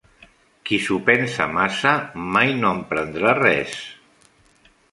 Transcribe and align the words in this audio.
Qui 0.69 0.77
s'ho 0.85 0.95
pensa 1.09 1.47
massa, 1.57 1.91
mai 2.37 2.55
no 2.63 2.73
emprendrà 2.79 3.35
res. 3.43 3.77